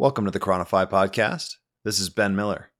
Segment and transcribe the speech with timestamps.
[0.00, 1.56] Welcome to the ChroniFI podcast.
[1.84, 2.70] This is Ben Miller.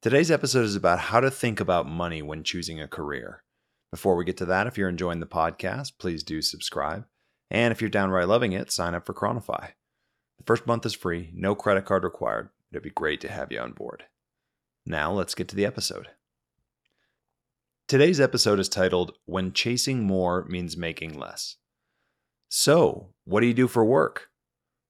[0.00, 3.44] Today's episode is about how to think about money when choosing a career.
[3.92, 7.04] Before we get to that, if you're enjoying the podcast, please do subscribe.
[7.50, 9.72] And if you're downright loving it, sign up for ChroniFI.
[10.38, 12.48] The first month is free, no credit card required.
[12.72, 14.04] It'd be great to have you on board.
[14.86, 16.08] Now, let's get to the episode.
[17.88, 21.56] Today's episode is titled When Chasing More Means Making Less.
[22.48, 24.28] So, what do you do for work?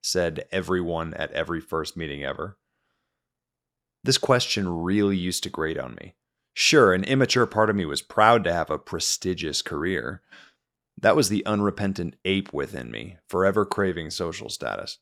[0.02, 2.58] said everyone at every first meeting ever.
[4.02, 6.14] This question really used to grate on me.
[6.54, 10.22] Sure, an immature part of me was proud to have a prestigious career.
[11.00, 14.98] That was the unrepentant ape within me, forever craving social status.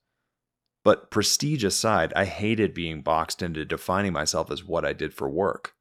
[0.88, 5.28] But prestige aside, I hated being boxed into defining myself as what I did for
[5.28, 5.74] work.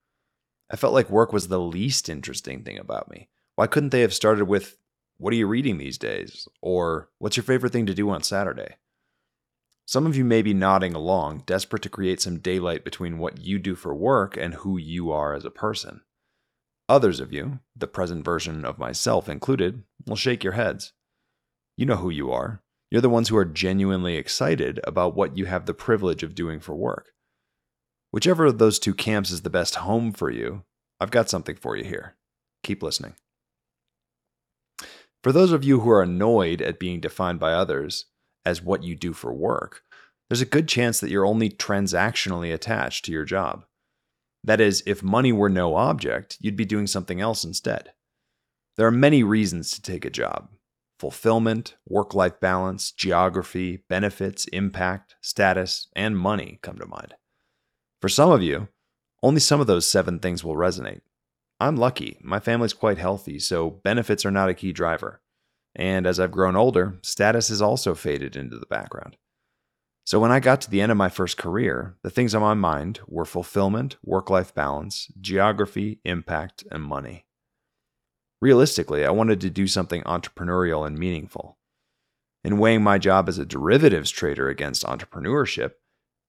[0.70, 3.30] I felt like work was the least interesting thing about me.
[3.56, 4.78] Why couldn't they have started with,
[5.16, 6.50] What are you reading these days?
[6.62, 8.76] Or, What's your favorite thing to do on Saturday?
[9.86, 13.60] Some of you may be nodding along, desperate to create some daylight between what you
[13.60, 16.02] do for work and who you are as a person.
[16.90, 20.92] Others of you, the present version of myself included, will shake your heads.
[21.78, 22.62] You know who you are.
[22.90, 26.60] You're the ones who are genuinely excited about what you have the privilege of doing
[26.60, 27.12] for work.
[28.12, 30.64] Whichever of those two camps is the best home for you,
[31.00, 32.16] I've got something for you here.
[32.64, 33.16] Keep listening.
[35.24, 38.06] For those of you who are annoyed at being defined by others,
[38.46, 39.82] as what you do for work,
[40.30, 43.66] there's a good chance that you're only transactionally attached to your job.
[44.44, 47.92] That is, if money were no object, you'd be doing something else instead.
[48.78, 50.50] There are many reasons to take a job
[51.00, 57.14] fulfillment, work life balance, geography, benefits, impact, status, and money come to mind.
[58.02, 58.68] For some of you,
[59.24, 61.02] only some of those seven things will resonate.
[61.60, 65.22] I'm lucky, my family's quite healthy, so benefits are not a key driver.
[65.76, 69.18] And as I've grown older, status has also faded into the background.
[70.08, 72.54] So when I got to the end of my first career, the things on my
[72.54, 77.26] mind were fulfillment, work life balance, geography, impact, and money.
[78.42, 81.58] Realistically, I wanted to do something entrepreneurial and meaningful.
[82.44, 85.72] In weighing my job as a derivatives trader against entrepreneurship,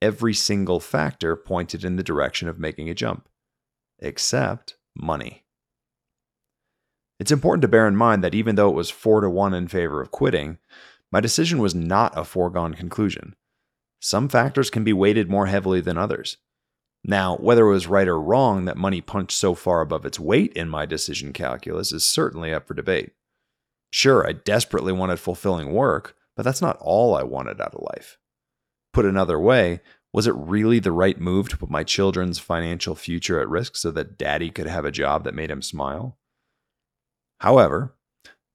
[0.00, 3.28] every single factor pointed in the direction of making a jump,
[3.98, 5.44] except money.
[7.20, 9.68] It's important to bear in mind that even though it was 4 to 1 in
[9.68, 10.58] favor of quitting,
[11.10, 13.34] my decision was not a foregone conclusion.
[14.00, 16.36] Some factors can be weighted more heavily than others.
[17.08, 20.52] Now, whether it was right or wrong that money punched so far above its weight
[20.52, 23.12] in my decision calculus is certainly up for debate.
[23.90, 28.18] Sure, I desperately wanted fulfilling work, but that's not all I wanted out of life.
[28.92, 29.80] Put another way,
[30.12, 33.90] was it really the right move to put my children's financial future at risk so
[33.92, 36.18] that daddy could have a job that made him smile?
[37.40, 37.94] However,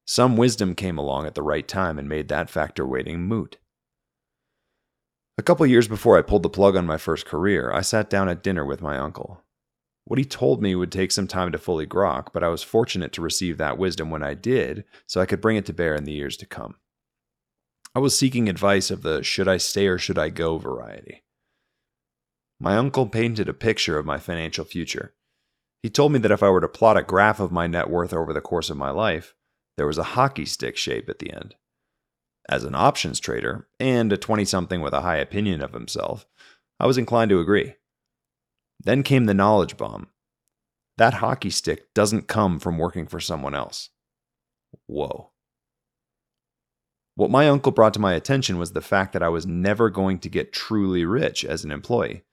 [0.05, 3.57] some wisdom came along at the right time and made that factor weighting moot.
[5.37, 8.29] A couple years before I pulled the plug on my first career, I sat down
[8.29, 9.41] at dinner with my uncle.
[10.05, 13.13] What he told me would take some time to fully grok, but I was fortunate
[13.13, 16.03] to receive that wisdom when I did, so I could bring it to bear in
[16.03, 16.75] the years to come.
[17.95, 21.23] I was seeking advice of the should I stay or should I go variety.
[22.59, 25.13] My uncle painted a picture of my financial future,
[25.83, 28.13] he told me that if I were to plot a graph of my net worth
[28.13, 29.35] over the course of my life,
[29.75, 31.55] there was a hockey stick shape at the end.
[32.49, 36.27] As an options trader, and a 20 something with a high opinion of himself,
[36.79, 37.75] I was inclined to agree.
[38.83, 40.09] Then came the knowledge bomb.
[40.97, 43.89] That hockey stick doesn't come from working for someone else.
[44.87, 45.31] Whoa.
[47.15, 50.19] What my uncle brought to my attention was the fact that I was never going
[50.19, 52.23] to get truly rich as an employee.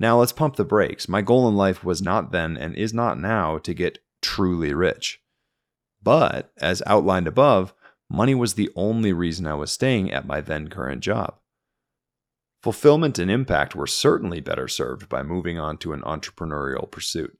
[0.00, 1.08] Now let's pump the brakes.
[1.08, 5.20] My goal in life was not then and is not now to get truly rich.
[6.02, 7.72] But, as outlined above,
[8.14, 11.36] money was the only reason I was staying at my then current job.
[12.62, 17.38] Fulfillment and impact were certainly better served by moving on to an entrepreneurial pursuit.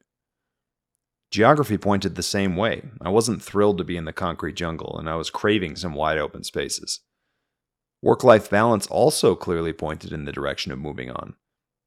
[1.30, 2.82] Geography pointed the same way.
[3.00, 6.18] I wasn't thrilled to be in the concrete jungle, and I was craving some wide
[6.18, 7.00] open spaces.
[8.02, 11.34] Work life balance also clearly pointed in the direction of moving on.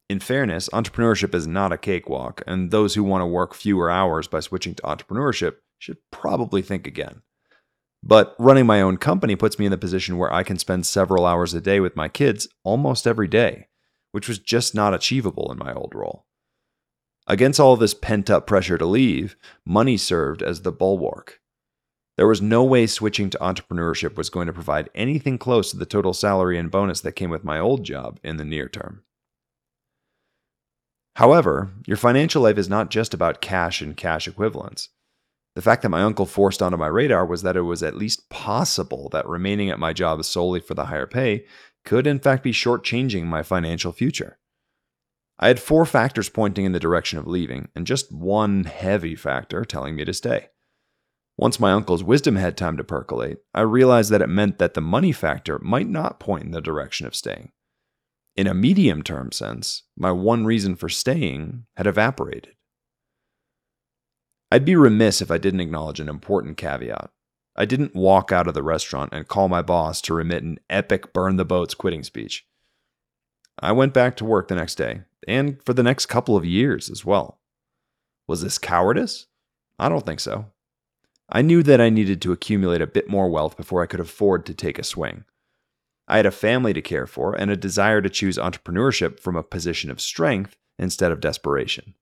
[0.09, 4.27] In fairness, entrepreneurship is not a cakewalk, and those who want to work fewer hours
[4.27, 7.21] by switching to entrepreneurship should probably think again.
[8.03, 11.25] But running my own company puts me in the position where I can spend several
[11.25, 13.67] hours a day with my kids almost every day,
[14.11, 16.25] which was just not achievable in my old role.
[17.27, 19.35] Against all this pent up pressure to leave,
[19.65, 21.41] money served as the bulwark.
[22.15, 25.85] There was no way switching to entrepreneurship was going to provide anything close to the
[25.85, 29.03] total salary and bonus that came with my old job in the near term.
[31.17, 34.89] However, your financial life is not just about cash and cash equivalents.
[35.57, 38.29] The fact that my uncle forced onto my radar was that it was at least
[38.29, 41.45] possible that remaining at my job solely for the higher pay
[41.83, 44.37] could, in fact, be shortchanging my financial future.
[45.39, 49.65] I had four factors pointing in the direction of leaving, and just one heavy factor
[49.65, 50.49] telling me to stay.
[51.37, 54.81] Once my uncle's wisdom had time to percolate, I realized that it meant that the
[54.81, 57.51] money factor might not point in the direction of staying.
[58.35, 62.56] In a medium term sense, my one reason for staying had evaporated.
[64.51, 67.09] I'd be remiss if I didn't acknowledge an important caveat.
[67.55, 71.11] I didn't walk out of the restaurant and call my boss to remit an epic
[71.11, 72.45] burn the boats quitting speech.
[73.59, 76.89] I went back to work the next day, and for the next couple of years
[76.89, 77.39] as well.
[78.27, 79.25] Was this cowardice?
[79.79, 80.45] I don't think so.
[81.29, 84.45] I knew that I needed to accumulate a bit more wealth before I could afford
[84.45, 85.25] to take a swing.
[86.07, 89.43] I had a family to care for and a desire to choose entrepreneurship from a
[89.43, 91.95] position of strength instead of desperation.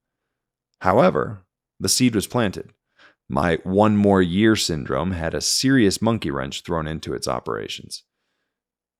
[0.81, 1.44] However,
[1.79, 2.71] the seed was planted.
[3.27, 8.03] My one more year syndrome had a serious monkey wrench thrown into its operations.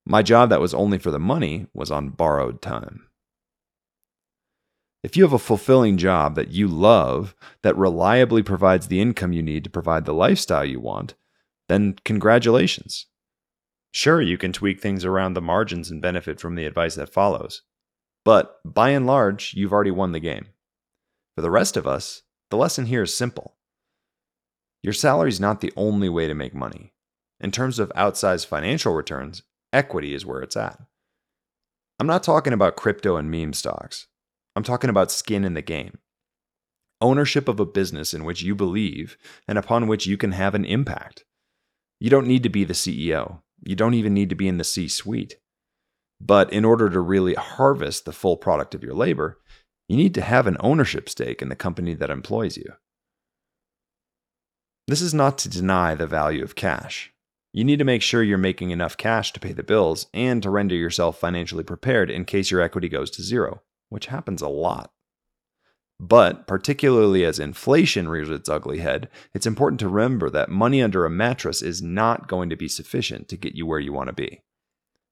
[0.06, 3.08] My job that was only for the money was on borrowed time.
[5.04, 9.44] If you have a fulfilling job that you love, that reliably provides the income you
[9.44, 11.14] need to provide the lifestyle you want,
[11.70, 13.06] then congratulations.
[13.92, 17.62] Sure, you can tweak things around the margins and benefit from the advice that follows.
[18.24, 20.48] But by and large, you've already won the game.
[21.36, 22.24] For the rest of us,
[22.56, 23.58] the lesson here is simple.
[24.82, 26.94] Your salary is not the only way to make money.
[27.42, 29.44] In terms of outsized financial returns,
[29.74, 30.80] equity is where it's at.
[32.00, 34.08] I'm not talking about crypto and meme stocks.
[34.56, 35.98] I'm talking about skin in the game.
[37.02, 39.18] Ownership of a business in which you believe
[39.50, 41.26] and upon which you can have an impact.
[42.00, 43.42] You don't need to be the CEO.
[43.66, 45.36] You don't even need to be in the C suite.
[46.22, 49.42] But in order to really harvest the full product of your labor,
[49.88, 52.74] you need to have an ownership stake in the company that employs you.
[54.88, 57.12] This is not to deny the value of cash.
[57.54, 60.50] You need to make sure you're making enough cash to pay the bills and to
[60.50, 64.92] render yourself financially prepared in case your equity goes to zero, which happens a lot.
[66.00, 71.06] But, particularly as inflation rears its ugly head, it's important to remember that money under
[71.06, 74.14] a mattress is not going to be sufficient to get you where you want to
[74.14, 74.42] be.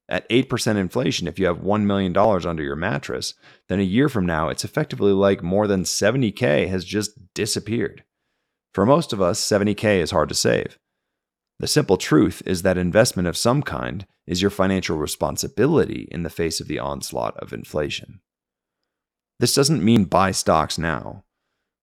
[0.09, 3.35] At 8% inflation, if you have $1 million under your mattress,
[3.69, 8.03] then a year from now, it's effectively like more than 70K has just disappeared.
[8.73, 10.77] For most of us, 70K is hard to save.
[11.59, 16.29] The simple truth is that investment of some kind is your financial responsibility in the
[16.29, 18.19] face of the onslaught of inflation.
[19.39, 21.23] This doesn't mean buy stocks now.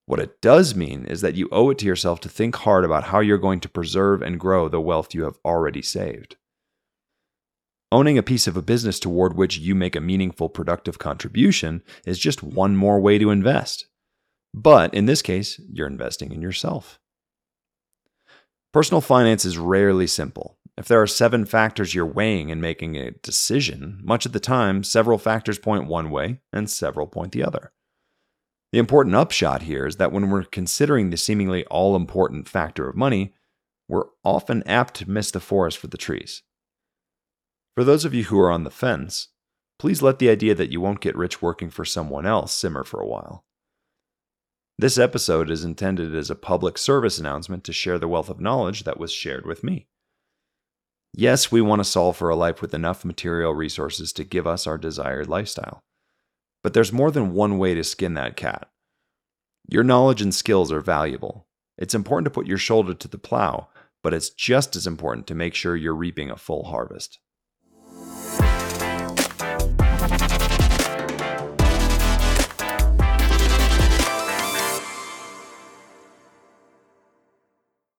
[0.06, 3.04] What it does mean is that you owe it to yourself to think hard about
[3.04, 6.36] how you're going to preserve and grow the wealth you have already saved.
[7.92, 12.20] Owning a piece of a business toward which you make a meaningful, productive contribution is
[12.20, 13.86] just one more way to invest.
[14.54, 17.00] But in this case, you're investing in yourself.
[18.72, 20.56] Personal finance is rarely simple.
[20.78, 24.84] If there are seven factors you're weighing in making a decision, much of the time,
[24.84, 27.72] several factors point one way and several point the other.
[28.72, 32.94] The important upshot here is that when we're considering the seemingly all important factor of
[32.94, 33.34] money,
[33.88, 36.42] we're often apt to miss the forest for the trees.
[37.76, 39.28] For those of you who are on the fence,
[39.78, 43.00] please let the idea that you won't get rich working for someone else simmer for
[43.00, 43.44] a while.
[44.78, 48.84] This episode is intended as a public service announcement to share the wealth of knowledge
[48.84, 49.86] that was shared with me.
[51.12, 54.66] Yes, we want to solve for a life with enough material resources to give us
[54.66, 55.80] our desired lifestyle.
[56.62, 58.70] But there's more than one way to skin that cat.
[59.68, 61.46] Your knowledge and skills are valuable.
[61.76, 63.68] It's important to put your shoulder to the plow,
[64.02, 67.18] but it's just as important to make sure you're reaping a full harvest.